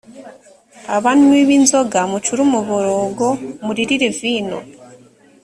[0.95, 3.27] abanywi b’inzoga mucure umuborogo
[3.65, 4.59] muririre vino